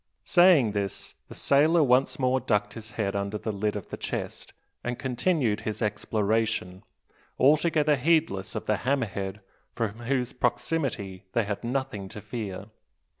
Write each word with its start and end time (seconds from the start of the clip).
Saying 0.23 0.71
this, 0.71 1.13
the 1.27 1.35
sailor 1.35 1.83
once 1.83 2.17
more 2.17 2.39
ducked 2.39 2.73
his 2.73 2.93
head 2.93 3.15
under 3.15 3.37
the 3.37 3.51
lid 3.51 3.75
of 3.75 3.89
the 3.89 3.97
chest, 3.97 4.51
and 4.83 4.97
continued 4.97 5.61
his 5.61 5.79
exploration, 5.79 6.81
altogether 7.37 7.95
heedless 7.95 8.55
of 8.55 8.65
the 8.65 8.77
"hammer 8.77 9.05
head," 9.05 9.41
from 9.75 9.99
whose 10.09 10.33
proximity 10.33 11.25
they 11.33 11.43
had 11.43 11.63
nothing 11.63 12.09
to 12.09 12.19
fear. 12.19 12.69